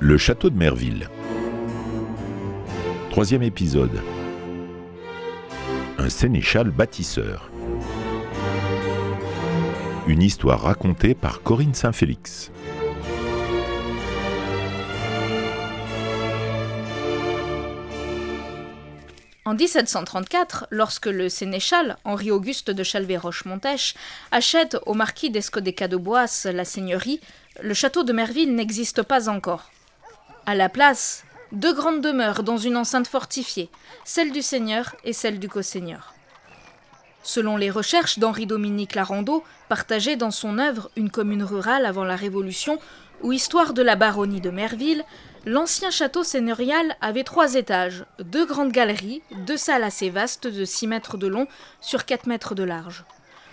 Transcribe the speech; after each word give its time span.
Le 0.00 0.16
château 0.16 0.48
de 0.48 0.56
Merville. 0.56 1.08
Troisième 3.10 3.42
épisode. 3.42 4.00
Un 5.98 6.08
sénéchal 6.08 6.70
bâtisseur. 6.70 7.50
Une 10.06 10.22
histoire 10.22 10.62
racontée 10.62 11.14
par 11.14 11.42
Corinne 11.42 11.74
Saint-Félix. 11.74 12.52
En 19.44 19.54
1734, 19.54 20.68
lorsque 20.70 21.06
le 21.06 21.28
sénéchal 21.28 21.96
Henri-Auguste 22.04 22.70
de 22.70 22.84
Chalvet-Rochemontèche 22.84 23.94
achète 24.30 24.76
au 24.86 24.94
marquis 24.94 25.30
d'Escodéca 25.30 25.88
de 25.88 25.96
Boisse 25.96 26.46
la 26.46 26.64
seigneurie, 26.64 27.20
le 27.60 27.74
château 27.74 28.04
de 28.04 28.12
Merville 28.12 28.54
n'existe 28.54 29.02
pas 29.02 29.28
encore. 29.28 29.72
À 30.48 30.54
la 30.54 30.70
place, 30.70 31.24
deux 31.52 31.74
grandes 31.74 32.00
demeures 32.00 32.42
dans 32.42 32.56
une 32.56 32.78
enceinte 32.78 33.06
fortifiée, 33.06 33.68
celle 34.06 34.32
du 34.32 34.40
seigneur 34.40 34.96
et 35.04 35.12
celle 35.12 35.38
du 35.38 35.46
co-seigneur. 35.46 36.14
Selon 37.22 37.58
les 37.58 37.70
recherches 37.70 38.18
d'Henri-Dominique 38.18 38.94
Larandeau, 38.94 39.44
partagées 39.68 40.16
dans 40.16 40.30
son 40.30 40.58
œuvre 40.58 40.90
Une 40.96 41.10
commune 41.10 41.42
rurale 41.42 41.84
avant 41.84 42.04
la 42.04 42.16
Révolution 42.16 42.78
ou 43.22 43.32
Histoire 43.32 43.74
de 43.74 43.82
la 43.82 43.94
baronnie 43.94 44.40
de 44.40 44.48
Merville, 44.48 45.04
L'ancien 45.44 45.90
château 45.90 46.24
seigneurial 46.24 46.96
avait 47.02 47.24
trois 47.24 47.54
étages, 47.54 48.06
deux 48.18 48.46
grandes 48.46 48.72
galeries, 48.72 49.20
deux 49.46 49.58
salles 49.58 49.84
assez 49.84 50.08
vastes 50.08 50.46
de 50.46 50.64
6 50.64 50.86
mètres 50.86 51.18
de 51.18 51.26
long 51.26 51.46
sur 51.82 52.06
4 52.06 52.26
mètres 52.26 52.54
de 52.54 52.62
large. 52.62 53.04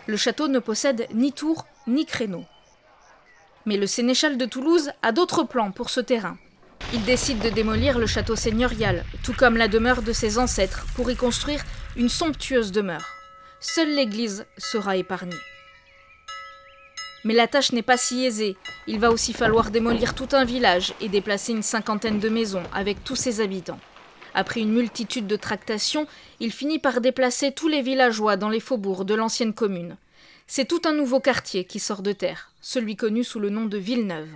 Le 0.08 0.16
château 0.16 0.48
ne 0.48 0.60
possède 0.60 1.08
ni 1.14 1.34
tour 1.34 1.68
ni 1.88 2.06
créneau. 2.06 2.46
Mais 3.66 3.76
le 3.76 3.86
sénéchal 3.86 4.38
de 4.38 4.46
Toulouse 4.46 4.92
a 5.02 5.12
d'autres 5.12 5.44
plans 5.44 5.72
pour 5.72 5.90
ce 5.90 6.00
terrain. 6.00 6.38
Il 6.96 7.04
décide 7.04 7.40
de 7.40 7.50
démolir 7.50 8.00
le 8.00 8.08
château 8.08 8.38
seigneurial, 8.38 9.04
tout 9.22 9.34
comme 9.34 9.58
la 9.58 9.68
demeure 9.68 10.02
de 10.02 10.14
ses 10.14 10.38
ancêtres, 10.38 10.86
pour 10.96 11.12
y 11.12 11.18
construire 11.18 11.62
une 11.98 12.08
somptueuse 12.08 12.72
demeure. 12.72 13.06
Seule 13.60 13.94
l'église 13.94 14.46
sera 14.58 14.96
épargnée. 14.96 15.36
Mais 17.26 17.34
la 17.34 17.48
tâche 17.48 17.74
n'est 17.74 17.82
pas 17.82 17.98
si 17.98 18.24
aisée. 18.24 18.56
Il 18.88 19.02
va 19.02 19.12
aussi 19.12 19.34
falloir 19.34 19.72
démolir 19.72 20.16
tout 20.16 20.30
un 20.32 20.46
village 20.46 20.94
et 21.02 21.10
déplacer 21.10 21.52
une 21.52 21.64
cinquantaine 21.64 22.22
de 22.22 22.30
maisons 22.30 22.64
avec 22.74 23.04
tous 23.04 23.18
ses 23.18 23.42
habitants. 23.42 23.82
Après 24.34 24.62
une 24.62 24.72
multitude 24.72 25.28
de 25.28 25.36
tractations, 25.36 26.08
il 26.40 26.54
finit 26.54 26.80
par 26.80 27.02
déplacer 27.02 27.52
tous 27.52 27.68
les 27.68 27.82
villageois 27.82 28.38
dans 28.38 28.50
les 28.50 28.62
faubourgs 28.62 29.04
de 29.04 29.16
l'ancienne 29.16 29.54
commune. 29.54 29.98
C'est 30.48 30.66
tout 30.66 30.82
un 30.86 30.94
nouveau 30.94 31.20
quartier 31.20 31.66
qui 31.66 31.82
sort 31.82 32.04
de 32.04 32.14
terre, 32.14 32.52
celui 32.62 32.96
connu 32.96 33.26
sous 33.26 33.42
le 33.42 33.50
nom 33.50 33.66
de 33.66 33.78
Villeneuve. 33.78 34.30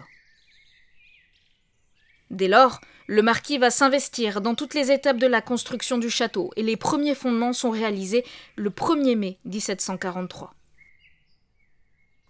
Dès 2.30 2.47
lors, 2.47 2.80
le 3.08 3.23
marquis 3.23 3.58
va 3.58 3.72
s'investir 3.72 4.39
dans 4.41 4.53
toutes 4.53 4.75
les 4.75 4.91
étapes 4.91 5.17
de 5.17 5.25
la 5.25 5.41
construction 5.41 5.97
du 5.97 6.11
château 6.11 6.52
et 6.55 6.61
les 6.61 6.77
premiers 6.77 7.16
fondements 7.16 7.53
sont 7.53 7.71
réalisés 7.71 8.23
le 8.55 8.69
1er 8.69 9.16
mai 9.16 9.38
1743. 9.45 10.53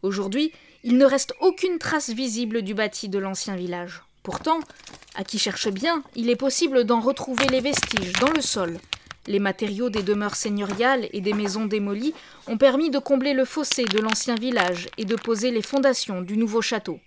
Aujourd'hui, 0.02 0.54
il 0.84 0.98
ne 0.98 1.06
reste 1.06 1.34
aucune 1.42 1.78
trace 1.78 2.10
visible 2.10 2.62
du 2.62 2.74
bâti 2.74 3.10
de 3.10 3.20
l'ancien 3.20 3.58
village. 3.58 4.04
Pourtant, 4.24 4.60
à 5.16 5.26
qui 5.26 5.38
cherche 5.38 5.70
bien, 5.70 6.04
il 6.16 6.30
est 6.30 6.38
possible 6.38 6.86
d'en 6.86 7.02
retrouver 7.02 7.48
les 7.48 7.60
vestiges 7.60 8.14
dans 8.14 8.32
le 8.32 8.42
sol. 8.42 8.80
Les 9.28 9.40
matériaux 9.40 9.90
des 9.90 10.02
demeures 10.02 10.36
seigneuriales 10.36 11.10
et 11.12 11.20
des 11.20 11.34
maisons 11.34 11.66
démolies 11.66 12.14
ont 12.48 12.58
permis 12.58 12.90
de 12.90 13.00
combler 13.00 13.34
le 13.34 13.44
fossé 13.44 13.84
de 13.84 14.00
l'ancien 14.00 14.36
village 14.36 14.88
et 14.98 15.04
de 15.04 15.16
poser 15.16 15.52
les 15.52 15.62
fondations 15.62 16.22
du 16.22 16.38
nouveau 16.38 16.62
château. 16.62 17.00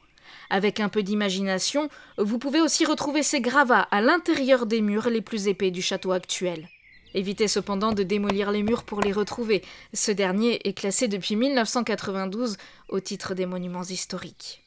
Avec 0.52 0.80
un 0.80 0.90
peu 0.90 1.02
d'imagination, 1.02 1.88
vous 2.18 2.38
pouvez 2.38 2.60
aussi 2.60 2.84
retrouver 2.84 3.22
ces 3.22 3.40
gravats 3.40 3.88
à 3.90 4.02
l'intérieur 4.02 4.66
des 4.66 4.82
murs 4.82 5.08
les 5.08 5.22
plus 5.22 5.48
épais 5.48 5.70
du 5.70 5.80
château 5.80 6.12
actuel. 6.12 6.68
Évitez 7.14 7.48
cependant 7.48 7.92
de 7.92 8.02
démolir 8.02 8.50
les 8.50 8.62
murs 8.62 8.82
pour 8.82 9.00
les 9.00 9.12
retrouver. 9.12 9.62
Ce 9.94 10.12
dernier 10.12 10.60
est 10.68 10.74
classé 10.74 11.08
depuis 11.08 11.36
1992 11.36 12.58
au 12.90 13.00
titre 13.00 13.32
des 13.32 13.46
monuments 13.46 13.82
historiques. 13.82 14.62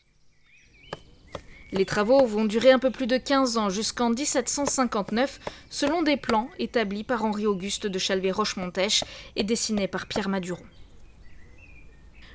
Les 1.72 1.86
travaux 1.86 2.26
vont 2.26 2.46
durer 2.46 2.72
un 2.72 2.80
peu 2.80 2.90
plus 2.90 3.06
de 3.06 3.18
15 3.18 3.60
ans 3.60 3.70
jusqu'en 3.70 4.10
1759 4.10 5.40
selon 5.70 6.02
des 6.02 6.18
plans 6.18 6.50
établis 6.58 7.04
par 7.04 7.24
Henri-Auguste 7.24 7.86
de 7.86 8.00
Chalvet-Rochemontèche 8.00 9.04
et 9.36 9.44
dessinés 9.44 9.88
par 9.88 10.08
Pierre 10.08 10.30
Maduron. 10.30 10.66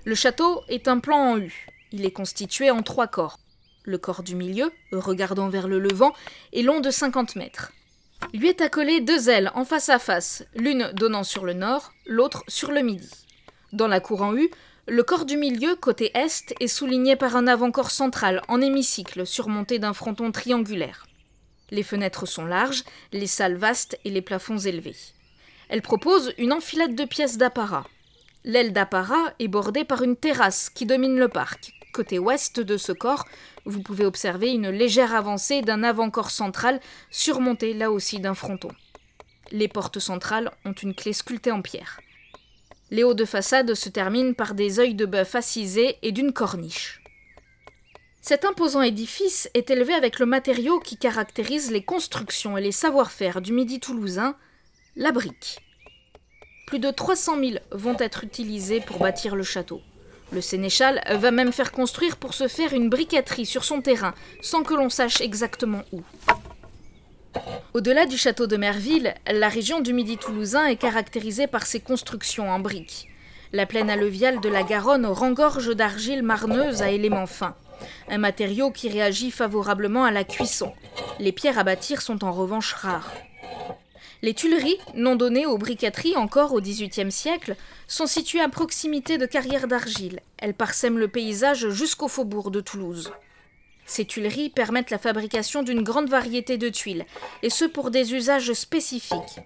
Le 0.04 0.14
château 0.14 0.62
est 0.69 0.86
un 0.86 1.00
plan 1.00 1.32
en 1.32 1.36
U. 1.36 1.66
Il 1.92 2.04
est 2.04 2.12
constitué 2.12 2.70
en 2.70 2.82
trois 2.82 3.06
corps. 3.06 3.38
Le 3.84 3.98
corps 3.98 4.22
du 4.22 4.36
milieu, 4.36 4.72
regardant 4.92 5.48
vers 5.48 5.66
le 5.66 5.78
levant, 5.78 6.12
est 6.52 6.62
long 6.62 6.80
de 6.80 6.90
50 6.90 7.36
mètres. 7.36 7.72
Lui 8.34 8.48
est 8.48 8.60
accolé 8.60 9.00
deux 9.00 9.28
ailes 9.28 9.50
en 9.54 9.64
face 9.64 9.88
à 9.88 9.98
face, 9.98 10.44
l'une 10.54 10.92
donnant 10.92 11.24
sur 11.24 11.44
le 11.44 11.54
nord, 11.54 11.92
l'autre 12.06 12.44
sur 12.46 12.70
le 12.70 12.82
midi. 12.82 13.10
Dans 13.72 13.88
la 13.88 14.00
cour 14.00 14.22
en 14.22 14.36
U, 14.36 14.50
le 14.86 15.02
corps 15.02 15.24
du 15.24 15.36
milieu, 15.36 15.74
côté 15.76 16.10
est, 16.14 16.54
est 16.60 16.68
souligné 16.68 17.16
par 17.16 17.36
un 17.36 17.46
avant-corps 17.46 17.90
central 17.90 18.42
en 18.48 18.60
hémicycle 18.60 19.26
surmonté 19.26 19.78
d'un 19.78 19.94
fronton 19.94 20.30
triangulaire. 20.32 21.06
Les 21.70 21.82
fenêtres 21.82 22.26
sont 22.26 22.44
larges, 22.44 22.84
les 23.12 23.26
salles 23.26 23.56
vastes 23.56 23.98
et 24.04 24.10
les 24.10 24.22
plafonds 24.22 24.58
élevés. 24.58 24.96
Elle 25.68 25.82
propose 25.82 26.34
une 26.38 26.52
enfilade 26.52 26.94
de 26.94 27.04
pièces 27.04 27.38
d'apparat. 27.38 27.86
L'aile 28.44 28.72
d'apparat 28.72 29.34
est 29.38 29.48
bordée 29.48 29.84
par 29.84 30.02
une 30.02 30.16
terrasse 30.16 30.70
qui 30.70 30.86
domine 30.86 31.18
le 31.18 31.28
parc. 31.28 31.72
Côté 31.92 32.18
ouest 32.18 32.60
de 32.60 32.76
ce 32.76 32.92
corps, 32.92 33.26
vous 33.64 33.82
pouvez 33.82 34.04
observer 34.04 34.50
une 34.50 34.68
légère 34.70 35.14
avancée 35.14 35.62
d'un 35.62 35.82
avant-corps 35.82 36.30
central 36.30 36.80
surmonté 37.10 37.74
là 37.74 37.90
aussi 37.90 38.20
d'un 38.20 38.34
fronton. 38.34 38.70
Les 39.50 39.66
portes 39.66 39.98
centrales 39.98 40.52
ont 40.64 40.72
une 40.72 40.94
clé 40.94 41.12
sculptée 41.12 41.50
en 41.50 41.62
pierre. 41.62 42.00
Les 42.92 43.02
hauts 43.02 43.14
de 43.14 43.24
façade 43.24 43.74
se 43.74 43.88
terminent 43.88 44.34
par 44.34 44.54
des 44.54 44.78
œils 44.78 44.94
de 44.94 45.06
bœuf 45.06 45.34
assisés 45.34 45.96
et 46.02 46.12
d'une 46.12 46.32
corniche. 46.32 47.02
Cet 48.20 48.44
imposant 48.44 48.82
édifice 48.82 49.48
est 49.54 49.70
élevé 49.70 49.94
avec 49.94 50.18
le 50.18 50.26
matériau 50.26 50.78
qui 50.78 50.96
caractérise 50.96 51.70
les 51.70 51.82
constructions 51.82 52.56
et 52.56 52.60
les 52.60 52.72
savoir-faire 52.72 53.40
du 53.40 53.52
Midi 53.52 53.80
toulousain, 53.80 54.36
la 54.94 55.10
brique. 55.10 55.58
Plus 56.66 56.78
de 56.78 56.90
300 56.90 57.40
000 57.40 57.58
vont 57.72 57.96
être 57.98 58.22
utilisés 58.22 58.80
pour 58.80 58.98
bâtir 58.98 59.34
le 59.34 59.42
château. 59.42 59.80
Le 60.32 60.41
sénéchal 60.41 61.02
va 61.10 61.30
même 61.30 61.52
faire 61.52 61.72
construire 61.72 62.16
pour 62.16 62.34
se 62.34 62.46
faire 62.46 62.72
une 62.72 62.88
briqueterie 62.88 63.46
sur 63.46 63.64
son 63.64 63.80
terrain, 63.80 64.14
sans 64.42 64.62
que 64.62 64.74
l'on 64.74 64.88
sache 64.88 65.20
exactement 65.20 65.82
où. 65.92 66.02
Au-delà 67.74 68.06
du 68.06 68.16
château 68.16 68.46
de 68.46 68.56
Merville, 68.56 69.14
la 69.30 69.48
région 69.48 69.80
du 69.80 69.92
Midi 69.92 70.16
toulousain 70.16 70.66
est 70.66 70.76
caractérisée 70.76 71.46
par 71.46 71.66
ses 71.66 71.80
constructions 71.80 72.50
en 72.50 72.58
briques. 72.58 73.08
La 73.52 73.66
plaine 73.66 73.90
alluviale 73.90 74.40
de 74.40 74.48
la 74.48 74.62
Garonne 74.62 75.06
rengorge 75.06 75.74
d'argile 75.74 76.22
marneuse 76.22 76.82
à 76.82 76.90
éléments 76.90 77.26
fins, 77.26 77.56
un 78.08 78.19
matériau 78.19 78.70
qui 78.70 78.88
réagit 78.88 79.30
favorablement 79.30 80.04
à 80.04 80.12
la 80.12 80.24
cuisson. 80.24 80.72
Les 81.19 81.32
pierres 81.32 81.58
à 81.58 81.64
bâtir 81.64 82.02
sont 82.02 82.24
en 82.24 82.32
revanche 82.32 82.72
rares. 82.74 83.12
Les 84.22 84.34
Tuileries, 84.34 84.78
non 84.94 85.16
données 85.16 85.47
aux 85.47 85.56
briqueteries 85.56 86.16
encore 86.16 86.53
au 86.53 86.60
XVIIIe 86.60 87.10
siècle, 87.10 87.56
sont 87.88 88.06
situées 88.06 88.42
à 88.42 88.50
proximité 88.50 89.16
de 89.16 89.25
carrières 89.25 89.66
d'argile. 89.66 90.20
Elles 90.36 90.53
parsèment 90.53 90.98
le 90.98 91.08
paysage 91.08 91.70
jusqu'au 91.70 92.08
faubourg 92.08 92.50
de 92.50 92.60
Toulouse. 92.60 93.12
Ces 93.86 94.04
tuileries 94.04 94.50
permettent 94.50 94.91
la 94.91 94.98
fabrication 94.98 95.62
d'une 95.62 95.82
grande 95.82 96.10
variété 96.10 96.58
de 96.58 96.69
tuiles, 96.69 97.06
et 97.42 97.50
ce 97.50 97.64
pour 97.64 97.91
des 97.91 98.14
usages 98.14 98.53
spécifiques. 98.53 99.41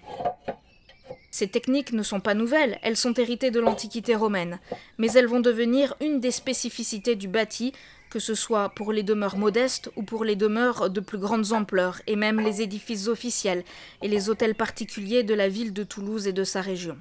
Ces 1.34 1.48
techniques 1.48 1.92
ne 1.92 2.04
sont 2.04 2.20
pas 2.20 2.34
nouvelles, 2.34 2.78
elles 2.82 2.96
sont 2.96 3.12
héritées 3.14 3.50
de 3.50 3.58
l'Antiquité 3.58 4.14
romaine, 4.14 4.60
mais 4.98 5.10
elles 5.14 5.26
vont 5.26 5.40
devenir 5.40 5.96
une 6.00 6.20
des 6.20 6.30
spécificités 6.30 7.16
du 7.16 7.26
bâti, 7.26 7.72
que 8.08 8.20
ce 8.20 8.36
soit 8.36 8.68
pour 8.68 8.92
les 8.92 9.02
demeures 9.02 9.36
modestes 9.36 9.90
ou 9.96 10.04
pour 10.04 10.22
les 10.24 10.36
demeures 10.36 10.90
de 10.90 11.00
plus 11.00 11.18
grandes 11.18 11.50
ampleurs, 11.50 12.00
et 12.06 12.14
même 12.14 12.38
les 12.38 12.62
édifices 12.62 13.08
officiels 13.08 13.64
et 14.00 14.06
les 14.06 14.30
hôtels 14.30 14.54
particuliers 14.54 15.24
de 15.24 15.34
la 15.34 15.48
ville 15.48 15.72
de 15.72 15.82
Toulouse 15.82 16.28
et 16.28 16.32
de 16.32 16.44
sa 16.44 16.60
région. 16.60 16.96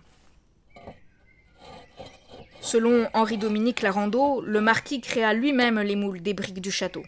Selon 2.59 3.07
Henri-Dominique 3.13 3.83
Larandeau, 3.83 4.41
le 4.41 4.61
marquis 4.61 4.99
créa 4.99 5.35
lui-même 5.35 5.79
les 5.79 5.95
moules 5.95 6.23
des 6.23 6.33
briques 6.33 6.59
du 6.59 6.71
château. 6.71 7.03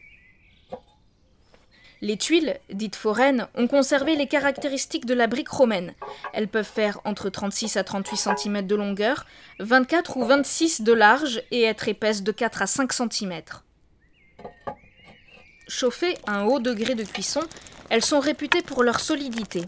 Les 2.06 2.18
tuiles, 2.18 2.60
dites 2.72 2.96
foraines, 2.96 3.48
ont 3.56 3.66
conservé 3.66 4.16
les 4.16 4.28
caractéristiques 4.28 5.08
de 5.08 5.16
la 5.16 5.26
brique 5.26 5.50
romaine. 5.50 5.96
Elles 6.34 6.48
peuvent 6.48 6.64
faire 6.64 7.00
entre 7.04 7.32
36 7.32 7.78
à 7.78 7.84
38 7.84 8.30
cm 8.38 8.68
de 8.68 8.76
longueur, 8.76 9.26
24 9.60 10.18
ou 10.18 10.24
26 10.24 10.82
de 10.82 10.94
large 10.94 11.42
et 11.50 11.64
être 11.64 11.88
épaisses 11.88 12.22
de 12.22 12.32
4 12.32 12.62
à 12.62 12.68
5 12.68 12.94
cm. 12.94 13.42
Chauffées 15.68 16.16
à 16.28 16.36
un 16.36 16.44
haut 16.46 16.60
degré 16.60 16.94
de 16.94 17.04
cuisson, 17.04 17.42
elles 17.90 18.06
sont 18.06 18.20
réputées 18.20 18.62
pour 18.62 18.84
leur 18.84 19.00
solidité. 19.00 19.64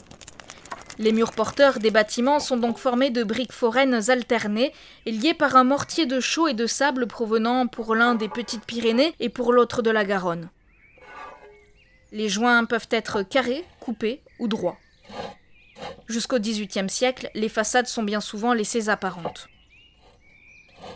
Les 0.99 1.13
murs 1.13 1.31
porteurs 1.31 1.79
des 1.79 1.89
bâtiments 1.89 2.39
sont 2.39 2.57
donc 2.57 2.77
formés 2.77 3.09
de 3.09 3.23
briques 3.23 3.51
foraines 3.51 4.11
alternées 4.11 4.73
et 5.07 5.11
liées 5.11 5.33
par 5.33 5.55
un 5.55 5.63
mortier 5.63 6.05
de 6.05 6.19
chaux 6.19 6.47
et 6.47 6.53
de 6.53 6.67
sable 6.67 7.07
provenant 7.07 7.65
pour 7.65 7.95
l'un 7.95 8.13
des 8.13 8.29
Petites 8.29 8.65
Pyrénées 8.65 9.15
et 9.19 9.29
pour 9.29 9.53
l'autre 9.53 9.81
de 9.81 9.89
la 9.89 10.05
Garonne. 10.05 10.51
Les 12.12 12.30
joints 12.30 12.65
peuvent 12.65 12.88
être 12.92 13.21
carrés, 13.21 13.65
coupés 13.80 14.21
ou 14.39 14.48
droits. 14.48 14.77
Jusqu'au 16.07 16.39
XVIIIe 16.39 16.89
siècle, 16.89 17.30
les 17.33 17.50
façades 17.50 17.88
sont 17.88 18.04
bien 18.04 18.21
souvent 18.21 18.54
laissées 18.54 18.89
apparentes. 18.89 19.50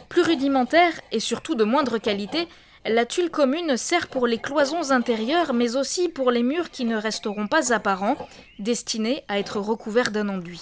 Plus 0.07 0.21
rudimentaire 0.21 0.93
et 1.11 1.19
surtout 1.19 1.55
de 1.55 1.63
moindre 1.63 1.97
qualité, 1.97 2.47
la 2.85 3.05
tuile 3.05 3.29
commune 3.29 3.77
sert 3.77 4.07
pour 4.07 4.25
les 4.25 4.39
cloisons 4.39 4.91
intérieures, 4.91 5.53
mais 5.53 5.75
aussi 5.75 6.09
pour 6.09 6.31
les 6.31 6.43
murs 6.43 6.71
qui 6.71 6.85
ne 6.85 6.95
resteront 6.95 7.47
pas 7.47 7.73
apparents, 7.73 8.17
destinés 8.57 9.23
à 9.27 9.37
être 9.37 9.59
recouverts 9.59 10.11
d'un 10.11 10.29
enduit. 10.29 10.61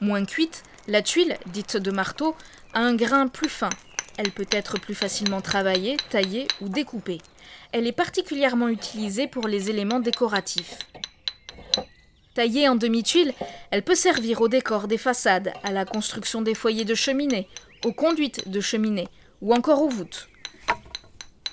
Moins 0.00 0.24
cuite, 0.24 0.62
la 0.88 1.02
tuile, 1.02 1.38
dite 1.46 1.76
de 1.76 1.90
marteau, 1.90 2.34
a 2.74 2.80
un 2.80 2.94
grain 2.94 3.28
plus 3.28 3.48
fin. 3.48 3.70
Elle 4.16 4.32
peut 4.32 4.48
être 4.50 4.78
plus 4.78 4.94
facilement 4.94 5.40
travaillée, 5.40 5.96
taillée 6.10 6.48
ou 6.60 6.68
découpée. 6.68 7.20
Elle 7.72 7.86
est 7.86 7.92
particulièrement 7.92 8.68
utilisée 8.68 9.28
pour 9.28 9.46
les 9.46 9.70
éléments 9.70 10.00
décoratifs. 10.00 10.78
Taillée 12.34 12.68
en 12.68 12.74
demi-tuile, 12.74 13.32
elle 13.70 13.82
peut 13.82 13.94
servir 13.94 14.40
au 14.40 14.48
décor 14.48 14.88
des 14.88 14.98
façades, 14.98 15.52
à 15.62 15.70
la 15.70 15.84
construction 15.84 16.42
des 16.42 16.54
foyers 16.54 16.84
de 16.84 16.94
cheminée, 16.94 17.48
aux 17.84 17.92
conduites 17.92 18.48
de 18.48 18.60
cheminée 18.60 19.08
ou 19.40 19.54
encore 19.54 19.82
aux 19.82 19.88
voûtes. 19.88 20.28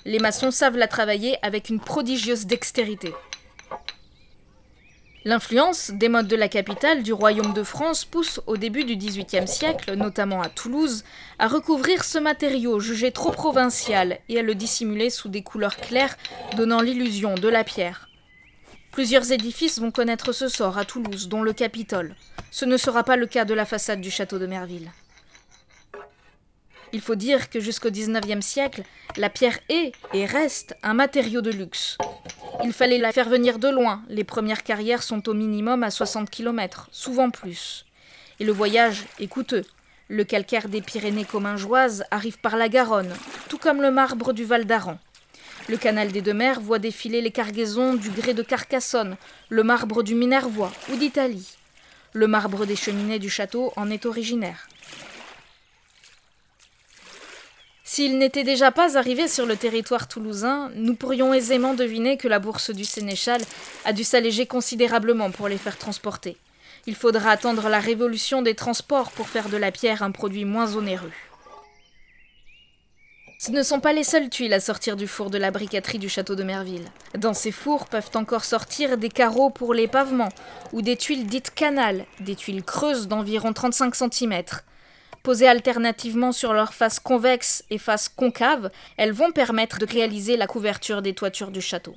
Les 0.04 0.18
maçons 0.18 0.50
savent 0.50 0.76
la 0.76 0.88
travailler 0.88 1.36
avec 1.42 1.68
une 1.68 1.80
prodigieuse 1.80 2.46
dextérité. 2.46 3.12
L'influence 5.28 5.90
des 5.90 6.08
modes 6.08 6.26
de 6.26 6.36
la 6.36 6.48
capitale 6.48 7.02
du 7.02 7.12
royaume 7.12 7.52
de 7.52 7.62
France 7.62 8.06
pousse 8.06 8.40
au 8.46 8.56
début 8.56 8.84
du 8.84 8.96
XVIIIe 8.96 9.46
siècle, 9.46 9.92
notamment 9.94 10.40
à 10.40 10.48
Toulouse, 10.48 11.04
à 11.38 11.48
recouvrir 11.48 12.02
ce 12.02 12.16
matériau 12.16 12.80
jugé 12.80 13.12
trop 13.12 13.30
provincial 13.30 14.20
et 14.30 14.38
à 14.38 14.42
le 14.42 14.54
dissimuler 14.54 15.10
sous 15.10 15.28
des 15.28 15.42
couleurs 15.42 15.76
claires 15.76 16.16
donnant 16.56 16.80
l'illusion 16.80 17.34
de 17.34 17.48
la 17.48 17.62
pierre. 17.62 18.08
Plusieurs 18.90 19.30
édifices 19.30 19.78
vont 19.78 19.90
connaître 19.90 20.32
ce 20.32 20.48
sort 20.48 20.78
à 20.78 20.86
Toulouse, 20.86 21.28
dont 21.28 21.42
le 21.42 21.52
Capitole. 21.52 22.16
Ce 22.50 22.64
ne 22.64 22.78
sera 22.78 23.04
pas 23.04 23.16
le 23.16 23.26
cas 23.26 23.44
de 23.44 23.52
la 23.52 23.66
façade 23.66 24.00
du 24.00 24.10
château 24.10 24.38
de 24.38 24.46
Merville. 24.46 24.90
Il 26.94 27.02
faut 27.02 27.16
dire 27.16 27.50
que 27.50 27.60
jusqu'au 27.60 27.90
XIXe 27.90 28.40
siècle, 28.40 28.82
la 29.18 29.28
pierre 29.28 29.58
est 29.68 29.92
et 30.14 30.24
reste 30.24 30.74
un 30.82 30.94
matériau 30.94 31.42
de 31.42 31.50
luxe. 31.50 31.98
Il 32.64 32.72
fallait 32.72 32.98
la 32.98 33.12
faire 33.12 33.28
venir 33.28 33.60
de 33.60 33.68
loin, 33.68 34.02
les 34.08 34.24
premières 34.24 34.64
carrières 34.64 35.04
sont 35.04 35.28
au 35.28 35.34
minimum 35.34 35.84
à 35.84 35.90
60 35.90 36.28
km, 36.28 36.88
souvent 36.90 37.30
plus. 37.30 37.84
Et 38.40 38.44
le 38.44 38.52
voyage 38.52 39.04
est 39.20 39.28
coûteux. 39.28 39.64
Le 40.08 40.24
calcaire 40.24 40.68
des 40.68 40.82
Pyrénées 40.82 41.24
commingeoises 41.24 42.04
arrive 42.10 42.38
par 42.40 42.56
la 42.56 42.68
Garonne, 42.68 43.14
tout 43.48 43.58
comme 43.58 43.80
le 43.80 43.92
marbre 43.92 44.32
du 44.32 44.44
Val 44.44 44.64
d'Aran. 44.64 44.98
Le 45.68 45.76
canal 45.76 46.10
des 46.10 46.22
Deux-Mers 46.22 46.60
voit 46.60 46.80
défiler 46.80 47.20
les 47.20 47.30
cargaisons 47.30 47.94
du 47.94 48.10
grès 48.10 48.34
de 48.34 48.42
Carcassonne, 48.42 49.16
le 49.50 49.62
marbre 49.62 50.02
du 50.02 50.14
Minervois 50.14 50.72
ou 50.90 50.96
d'Italie. 50.96 51.56
Le 52.12 52.26
marbre 52.26 52.66
des 52.66 52.76
cheminées 52.76 53.18
du 53.18 53.30
château 53.30 53.72
en 53.76 53.90
est 53.90 54.06
originaire. 54.06 54.66
S'il 57.90 58.18
n'était 58.18 58.44
déjà 58.44 58.70
pas 58.70 58.98
arrivé 58.98 59.28
sur 59.28 59.46
le 59.46 59.56
territoire 59.56 60.08
toulousain, 60.08 60.70
nous 60.74 60.94
pourrions 60.94 61.32
aisément 61.32 61.72
deviner 61.72 62.18
que 62.18 62.28
la 62.28 62.38
bourse 62.38 62.68
du 62.68 62.84
sénéchal 62.84 63.40
a 63.86 63.94
dû 63.94 64.04
s'alléger 64.04 64.44
considérablement 64.44 65.30
pour 65.30 65.48
les 65.48 65.56
faire 65.56 65.78
transporter. 65.78 66.36
Il 66.86 66.94
faudra 66.94 67.30
attendre 67.30 67.70
la 67.70 67.80
révolution 67.80 68.42
des 68.42 68.54
transports 68.54 69.10
pour 69.12 69.30
faire 69.30 69.48
de 69.48 69.56
la 69.56 69.72
pierre 69.72 70.02
un 70.02 70.10
produit 70.10 70.44
moins 70.44 70.76
onéreux. 70.76 71.10
Ce 73.38 73.52
ne 73.52 73.62
sont 73.62 73.80
pas 73.80 73.94
les 73.94 74.04
seules 74.04 74.28
tuiles 74.28 74.52
à 74.52 74.60
sortir 74.60 74.94
du 74.94 75.06
four 75.06 75.30
de 75.30 75.38
la 75.38 75.50
briqueterie 75.50 75.98
du 75.98 76.10
château 76.10 76.34
de 76.34 76.42
Merville. 76.42 76.90
Dans 77.16 77.32
ces 77.32 77.52
fours 77.52 77.86
peuvent 77.86 78.10
encore 78.12 78.44
sortir 78.44 78.98
des 78.98 79.08
carreaux 79.08 79.48
pour 79.48 79.72
les 79.72 79.88
pavements, 79.88 80.28
ou 80.74 80.82
des 80.82 80.96
tuiles 80.96 81.26
dites 81.26 81.54
canal, 81.54 82.04
des 82.20 82.36
tuiles 82.36 82.64
creuses 82.64 83.08
d'environ 83.08 83.54
35 83.54 83.94
cm, 83.94 84.42
Posées 85.28 85.46
alternativement 85.46 86.32
sur 86.32 86.54
leur 86.54 86.72
face 86.72 86.98
convexe 86.98 87.62
et 87.68 87.76
face 87.76 88.08
concave, 88.08 88.70
elles 88.96 89.12
vont 89.12 89.30
permettre 89.30 89.78
de 89.78 89.84
réaliser 89.84 90.38
la 90.38 90.46
couverture 90.46 91.02
des 91.02 91.12
toitures 91.12 91.50
du 91.50 91.60
château. 91.60 91.94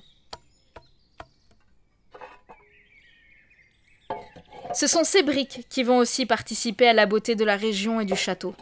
Ce 4.73 4.85
sont 4.85 5.05
ces 5.05 5.23
briques 5.23 5.65
qui 5.69 5.83
vont 5.83 5.99
aussi 5.99 6.25
participer 6.25 6.89
à 6.89 6.93
la 6.93 7.05
beauté 7.05 7.35
de 7.35 7.45
la 7.45 7.55
région 7.55 8.01
et 8.01 8.05
du 8.05 8.17
château. 8.17 8.53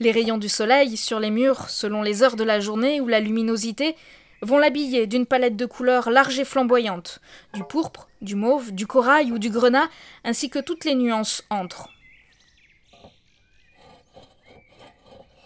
Les 0.00 0.10
rayons 0.10 0.38
du 0.38 0.48
soleil 0.48 0.96
sur 0.96 1.20
les 1.20 1.30
murs, 1.30 1.70
selon 1.70 2.02
les 2.02 2.24
heures 2.24 2.34
de 2.34 2.42
la 2.42 2.58
journée 2.58 3.00
ou 3.00 3.06
la 3.06 3.20
luminosité, 3.20 3.94
vont 4.40 4.58
l'habiller 4.58 5.06
d'une 5.06 5.26
palette 5.26 5.54
de 5.54 5.66
couleurs 5.66 6.10
larges 6.10 6.40
et 6.40 6.44
flamboyantes, 6.44 7.20
du 7.54 7.62
pourpre, 7.62 8.08
du 8.20 8.34
mauve, 8.34 8.72
du 8.72 8.88
corail 8.88 9.30
ou 9.30 9.38
du 9.38 9.50
grenat, 9.50 9.88
ainsi 10.24 10.50
que 10.50 10.58
toutes 10.58 10.84
les 10.84 10.96
nuances 10.96 11.44
entrent. 11.50 11.88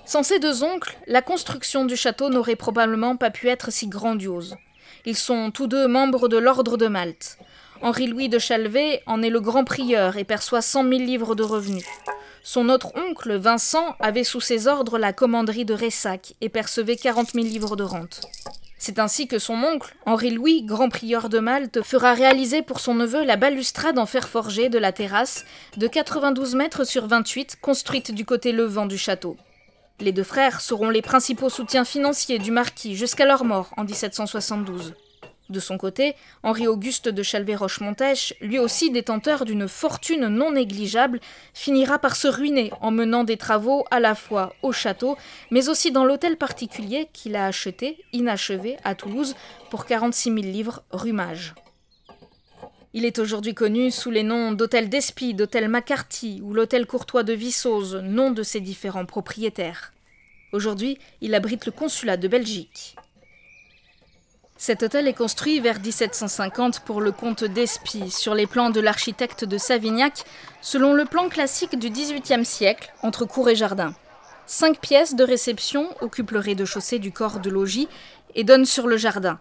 Sans 0.07 0.23
ces 0.23 0.39
deux 0.39 0.63
oncles, 0.63 0.97
la 1.09 1.21
construction 1.21 1.85
du 1.85 1.97
château 1.97 2.29
n'aurait 2.31 2.55
probablement 2.55 3.17
pas 3.17 3.31
pu 3.31 3.49
être 3.49 3.73
si 3.73 3.89
grandiose. 3.89 4.57
Ils 5.05 5.17
sont 5.17 5.51
tous 5.51 5.67
deux 5.67 5.89
membres 5.89 6.29
de 6.29 6.37
l'ordre 6.37 6.77
de 6.77 6.87
Malte. 6.87 7.39
Henri-Louis 7.83 8.29
de 8.29 8.39
Chalvet 8.39 9.03
en 9.07 9.21
est 9.21 9.31
le 9.31 9.41
grand 9.41 9.65
prieur 9.65 10.17
et 10.17 10.23
perçoit 10.23 10.63
cent 10.63 10.85
mille 10.85 11.05
livres 11.05 11.35
de 11.35 11.43
revenus. 11.43 11.85
Son 12.45 12.69
autre 12.69 12.93
oncle, 12.95 13.35
Vincent, 13.35 13.97
avait 13.99 14.23
sous 14.23 14.41
ses 14.41 14.69
ordres 14.69 14.97
la 14.97 15.13
commanderie 15.13 15.65
de 15.65 15.75
Ressac 15.75 16.35
et 16.41 16.49
percevait 16.49 16.95
quarante 16.95 17.35
mille 17.35 17.49
livres 17.49 17.75
de 17.75 17.83
rente. 17.83 18.21
C'est 18.79 19.01
ainsi 19.01 19.27
que 19.27 19.41
son 19.41 19.65
oncle, 19.65 19.97
Henri-Louis, 20.07 20.63
grand 20.63 20.89
prieur 20.89 21.29
de 21.29 21.41
Malte, 21.41 21.83
fera 21.83 22.15
réaliser 22.15 22.63
pour 22.63 22.79
son 22.79 22.95
neveu 22.95 23.25
la 23.25 23.35
balustrade 23.35 23.99
en 23.99 24.07
fer 24.07 24.29
forgé 24.29 24.69
de 24.69 24.79
la 24.79 24.93
terrasse 24.93 25.45
de 25.77 25.89
92 25.89 26.55
mètres 26.55 26.85
sur 26.85 27.09
28, 27.09 27.59
construite 27.61 28.13
du 28.13 28.25
côté 28.25 28.53
levant 28.53 28.87
du 28.87 28.97
château. 28.97 29.37
Les 29.99 30.13
deux 30.13 30.25
frères 30.25 30.61
seront 30.61 30.91
les 30.91 31.01
principaux 31.01 31.49
soutiens 31.49 31.87
financiers 31.87 32.39
du 32.39 32.51
marquis 32.51 32.95
jusqu'à 32.95 33.25
leur 33.25 33.45
mort 33.45 33.71
en 33.79 33.85
1772. 33.85 34.95
De 35.49 35.61
son 35.61 35.79
côté, 35.79 36.17
Henri-Auguste 36.43 37.09
de 37.09 37.23
Chalvet-Roche-Montèche, 37.23 38.35
lui 38.41 38.59
aussi 38.59 38.91
détenteur 38.91 39.45
d'une 39.45 39.69
fortune 39.69 40.27
non 40.27 40.51
négligeable, 40.51 41.21
finira 41.55 41.99
par 41.99 42.17
se 42.17 42.29
ruiner 42.29 42.73
en 42.81 42.91
menant 42.91 43.25
des 43.25 43.37
travaux 43.37 43.85
à 43.91 44.01
la 44.01 44.15
fois 44.15 44.53
au 44.63 44.73
château, 44.73 45.17
mais 45.51 45.69
aussi 45.69 45.93
dans 45.93 46.05
l'hôtel 46.05 46.37
particulier 46.37 47.09
qu'il 47.13 47.37
a 47.37 47.47
acheté, 47.47 48.05
inachevé, 48.13 48.77
à 48.85 48.95
Toulouse, 48.95 49.35
pour 49.71 49.87
46 49.87 50.35
000 50.35 50.37
livres 50.41 50.83
rumage. 50.91 51.55
Il 52.99 53.05
est 53.05 53.19
aujourd'hui 53.19 53.53
connu 53.53 53.91
sous 53.91 54.11
les 54.11 54.23
noms 54.23 54.53
d'hôtel 54.53 54.89
d'Espy, 54.89 55.35
d'hôtel 55.35 55.69
Macarty 55.69 56.41
ou 56.43 56.55
l'hôtel 56.55 56.87
Courtois 56.87 57.25
de 57.25 57.35
Vissose, 57.35 57.97
nom 57.97 58.31
de 58.31 58.43
ses 58.43 58.61
différents 58.61 59.05
propriétaires. 59.05 59.93
Aujourd'hui, 60.53 60.97
il 61.21 61.35
abrite 61.35 61.67
le 61.67 61.73
consulat 61.73 62.17
de 62.17 62.27
Belgique. 62.27 62.97
Cet 64.57 64.83
hôtel 64.83 65.09
est 65.09 65.13
construit 65.13 65.61
vers 65.61 65.79
1750 65.79 66.87
pour 66.87 67.03
le 67.03 67.13
comte 67.13 67.45
d'Espy, 67.45 68.11
sur 68.11 68.35
les 68.35 68.47
plans 68.47 68.71
de 68.71 68.81
l'architecte 68.81 69.45
de 69.45 69.59
Savignac, 69.59 70.25
selon 70.63 70.95
le 70.95 71.05
plan 71.05 71.29
classique 71.29 71.79
du 71.79 71.91
XVIIIe 71.91 72.47
siècle, 72.47 72.95
entre 73.03 73.27
cour 73.27 73.51
et 73.51 73.57
jardin. 73.57 73.95
Cinq 74.47 74.81
pièces 74.81 75.15
de 75.15 75.23
réception 75.23 75.91
occupent 76.01 76.31
le 76.31 76.39
rez-de-chaussée 76.39 76.99
du 76.99 77.13
corps 77.13 77.41
de 77.41 77.51
logis 77.51 77.89
et 78.35 78.43
donnent 78.43 78.65
sur 78.65 78.87
le 78.87 78.97
jardin. 78.97 79.39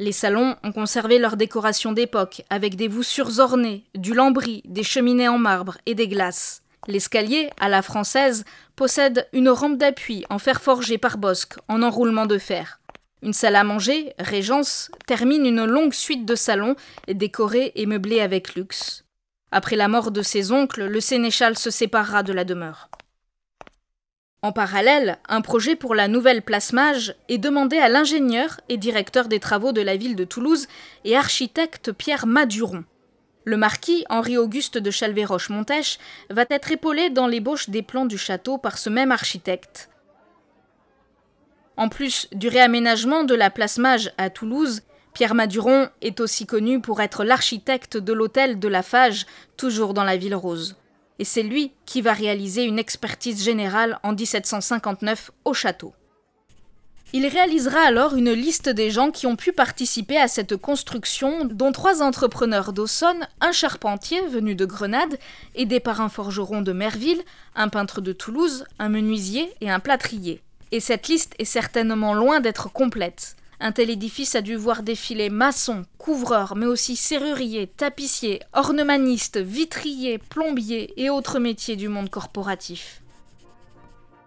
Les 0.00 0.12
salons 0.12 0.56
ont 0.64 0.72
conservé 0.72 1.18
leur 1.18 1.36
décoration 1.36 1.92
d'époque, 1.92 2.42
avec 2.50 2.74
des 2.74 2.88
voussures 2.88 3.38
ornées, 3.38 3.84
du 3.94 4.12
lambris, 4.12 4.62
des 4.64 4.82
cheminées 4.82 5.28
en 5.28 5.38
marbre 5.38 5.78
et 5.86 5.94
des 5.94 6.08
glaces. 6.08 6.62
L'escalier, 6.88 7.50
à 7.60 7.68
la 7.68 7.80
française, 7.80 8.44
possède 8.76 9.28
une 9.32 9.48
rampe 9.48 9.78
d'appui 9.78 10.24
en 10.30 10.38
fer 10.38 10.60
forgé 10.60 10.98
par 10.98 11.16
Bosque, 11.16 11.54
en 11.68 11.82
enroulement 11.82 12.26
de 12.26 12.38
fer. 12.38 12.80
Une 13.22 13.32
salle 13.32 13.56
à 13.56 13.64
manger, 13.64 14.12
Régence, 14.18 14.90
termine 15.06 15.46
une 15.46 15.64
longue 15.64 15.94
suite 15.94 16.26
de 16.26 16.34
salons, 16.34 16.76
décorés 17.08 17.72
et 17.74 17.86
meublés 17.86 18.20
avec 18.20 18.54
luxe. 18.54 19.04
Après 19.50 19.76
la 19.76 19.88
mort 19.88 20.10
de 20.10 20.20
ses 20.20 20.50
oncles, 20.50 20.86
le 20.86 21.00
sénéchal 21.00 21.56
se 21.56 21.70
séparera 21.70 22.22
de 22.22 22.32
la 22.32 22.44
demeure. 22.44 22.90
En 24.44 24.52
parallèle, 24.52 25.16
un 25.26 25.40
projet 25.40 25.74
pour 25.74 25.94
la 25.94 26.06
nouvelle 26.06 26.42
place 26.42 26.74
Mage 26.74 27.14
est 27.30 27.38
demandé 27.38 27.78
à 27.78 27.88
l'ingénieur 27.88 28.60
et 28.68 28.76
directeur 28.76 29.26
des 29.26 29.40
travaux 29.40 29.72
de 29.72 29.80
la 29.80 29.96
ville 29.96 30.16
de 30.16 30.24
Toulouse 30.24 30.66
et 31.06 31.16
architecte 31.16 31.92
Pierre 31.92 32.26
Maduron. 32.26 32.84
Le 33.46 33.56
marquis 33.56 34.04
Henri-Auguste 34.10 34.76
de 34.76 34.90
Chalvet-Roche-Montèche 34.90 35.98
va 36.28 36.44
être 36.50 36.70
épaulé 36.70 37.08
dans 37.08 37.26
l'ébauche 37.26 37.70
des 37.70 37.80
plans 37.80 38.04
du 38.04 38.18
château 38.18 38.58
par 38.58 38.76
ce 38.76 38.90
même 38.90 39.12
architecte. 39.12 39.88
En 41.78 41.88
plus 41.88 42.28
du 42.32 42.48
réaménagement 42.48 43.24
de 43.24 43.34
la 43.34 43.48
place 43.48 43.78
Mage 43.78 44.12
à 44.18 44.28
Toulouse, 44.28 44.82
Pierre 45.14 45.34
Maduron 45.34 45.88
est 46.02 46.20
aussi 46.20 46.44
connu 46.44 46.82
pour 46.82 47.00
être 47.00 47.24
l'architecte 47.24 47.96
de 47.96 48.12
l'hôtel 48.12 48.58
de 48.58 48.68
la 48.68 48.82
Fage, 48.82 49.24
toujours 49.56 49.94
dans 49.94 50.04
la 50.04 50.18
ville 50.18 50.34
rose 50.34 50.76
et 51.18 51.24
c'est 51.24 51.42
lui 51.42 51.72
qui 51.86 52.02
va 52.02 52.12
réaliser 52.12 52.64
une 52.64 52.78
expertise 52.78 53.42
générale 53.42 53.98
en 54.02 54.12
1759 54.12 55.30
au 55.44 55.54
château. 55.54 55.94
Il 57.12 57.28
réalisera 57.28 57.78
alors 57.78 58.16
une 58.16 58.32
liste 58.32 58.68
des 58.68 58.90
gens 58.90 59.12
qui 59.12 59.28
ont 59.28 59.36
pu 59.36 59.52
participer 59.52 60.16
à 60.16 60.26
cette 60.26 60.56
construction, 60.56 61.44
dont 61.44 61.70
trois 61.70 62.02
entrepreneurs 62.02 62.72
d'Aussonne, 62.72 63.28
un 63.40 63.52
charpentier 63.52 64.20
venu 64.26 64.56
de 64.56 64.64
Grenade, 64.64 65.16
aidé 65.54 65.78
par 65.78 66.00
un 66.00 66.08
forgeron 66.08 66.60
de 66.60 66.72
Merville, 66.72 67.22
un 67.54 67.68
peintre 67.68 68.00
de 68.00 68.12
Toulouse, 68.12 68.64
un 68.80 68.88
menuisier 68.88 69.48
et 69.60 69.70
un 69.70 69.78
plâtrier. 69.78 70.42
Et 70.72 70.80
cette 70.80 71.06
liste 71.06 71.34
est 71.38 71.44
certainement 71.44 72.14
loin 72.14 72.40
d'être 72.40 72.72
complète. 72.72 73.36
Un 73.60 73.72
tel 73.72 73.90
édifice 73.90 74.34
a 74.34 74.40
dû 74.40 74.56
voir 74.56 74.82
défiler 74.82 75.30
maçons, 75.30 75.84
couvreurs, 75.98 76.56
mais 76.56 76.66
aussi 76.66 76.96
serruriers, 76.96 77.66
tapissiers, 77.66 78.40
ornemanistes, 78.52 79.38
vitriers, 79.38 80.18
plombiers 80.18 80.92
et 80.96 81.10
autres 81.10 81.38
métiers 81.38 81.76
du 81.76 81.88
monde 81.88 82.10
corporatif. 82.10 83.02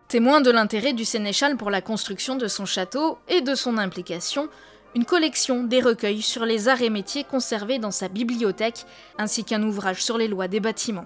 Témoin 0.07 0.39
de 0.39 0.51
l'intérêt 0.51 0.93
du 0.93 1.03
sénéchal 1.03 1.57
pour 1.57 1.69
la 1.69 1.81
construction 1.81 2.35
de 2.35 2.47
son 2.47 2.65
château 2.65 3.17
et 3.27 3.41
de 3.41 3.55
son 3.55 3.77
implication, 3.77 4.47
une 4.95 5.03
collection 5.03 5.63
des 5.63 5.81
recueils 5.81 6.21
sur 6.21 6.45
les 6.45 6.69
arts 6.69 6.81
et 6.81 6.89
métiers 6.89 7.25
conservés 7.25 7.77
dans 7.77 7.91
sa 7.91 8.07
bibliothèque, 8.07 8.85
ainsi 9.17 9.43
qu'un 9.43 9.61
ouvrage 9.63 10.01
sur 10.01 10.17
les 10.17 10.29
lois 10.29 10.47
des 10.47 10.61
bâtiments. 10.61 11.05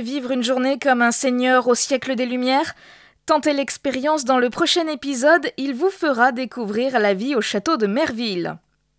Vivre 0.00 0.30
une 0.30 0.42
journée 0.42 0.78
comme 0.78 1.02
un 1.02 1.10
seigneur 1.10 1.68
au 1.68 1.74
siècle 1.74 2.14
des 2.14 2.26
Lumières? 2.26 2.74
Tentez 3.26 3.52
l'expérience 3.52 4.24
dans 4.24 4.38
le 4.38 4.50
prochain 4.50 4.86
épisode, 4.88 5.50
il 5.56 5.74
vous 5.74 5.90
fera 5.90 6.32
découvrir 6.32 6.98
la 6.98 7.14
vie 7.14 7.34
au 7.34 7.40
château 7.40 7.76
de 7.76 7.86
Merville. 7.86 8.56